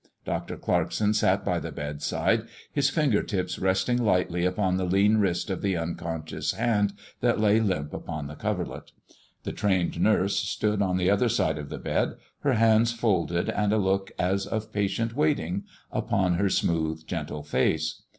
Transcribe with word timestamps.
Dr. 0.25 0.57
Clarkson 0.57 1.13
sat 1.13 1.45
by 1.45 1.59
the 1.59 1.71
bedside, 1.71 2.47
his 2.73 2.89
finger 2.89 3.21
tips 3.21 3.59
resting 3.59 4.03
lightly 4.03 4.45
upon 4.45 4.75
the 4.77 4.83
lean 4.85 5.17
wrist 5.17 5.51
of 5.51 5.61
the 5.61 5.77
unconscious 5.77 6.53
hand 6.53 6.93
that 7.19 7.39
lay 7.39 7.59
limp 7.59 7.93
upon 7.93 8.25
the 8.25 8.33
coverlet. 8.33 8.93
The 9.43 9.51
trained 9.53 9.99
nurse 10.01 10.37
stood 10.37 10.81
on 10.81 10.97
the 10.97 11.11
other 11.11 11.29
side 11.29 11.59
of 11.59 11.69
the 11.69 11.77
bed, 11.77 12.15
her 12.39 12.53
hands 12.53 12.91
folded 12.93 13.51
and 13.51 13.71
a 13.71 13.77
look 13.77 14.09
as 14.17 14.47
of 14.47 14.73
patient 14.73 15.15
waiting 15.15 15.65
upon 15.91 16.33
her 16.37 16.49
smooth, 16.49 17.05
gentle 17.05 17.43
face. 17.43 18.01